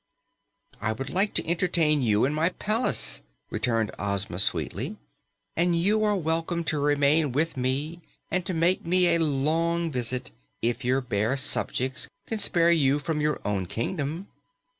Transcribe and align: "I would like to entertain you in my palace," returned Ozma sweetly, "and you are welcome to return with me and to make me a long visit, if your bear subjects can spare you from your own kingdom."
"I 0.81 0.93
would 0.93 1.11
like 1.11 1.35
to 1.35 1.47
entertain 1.47 2.01
you 2.01 2.25
in 2.25 2.33
my 2.33 2.49
palace," 2.49 3.21
returned 3.51 3.91
Ozma 3.99 4.39
sweetly, 4.39 4.97
"and 5.55 5.79
you 5.79 6.03
are 6.03 6.15
welcome 6.15 6.63
to 6.63 6.79
return 6.79 7.33
with 7.33 7.55
me 7.55 8.01
and 8.31 8.43
to 8.47 8.53
make 8.55 8.83
me 8.83 9.09
a 9.13 9.19
long 9.19 9.91
visit, 9.91 10.31
if 10.59 10.83
your 10.83 11.01
bear 11.01 11.37
subjects 11.37 12.07
can 12.25 12.39
spare 12.39 12.71
you 12.71 12.97
from 12.97 13.21
your 13.21 13.39
own 13.45 13.67
kingdom." 13.67 14.27